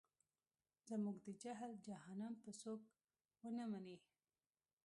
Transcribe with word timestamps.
زموږ 0.87 1.17
د 1.25 1.27
جهل 1.43 1.71
جهنم 1.87 2.33
به 2.43 2.51
څوک 2.61 2.81
ونه 3.41 3.63
مني. 3.71 3.97